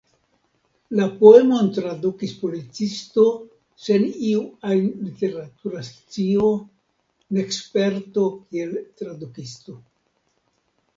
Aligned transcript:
La 0.99 1.03
poemon 1.17 1.67
tradukis 1.75 2.33
policisto 2.39 3.27
sen 3.89 4.09
iu 4.31 4.41
ajn 4.71 4.89
literatura 5.11 5.85
scio 5.93 6.51
nek 7.39 7.57
sperto 7.63 8.29
kiel 8.43 8.77
tradukisto. 8.83 9.81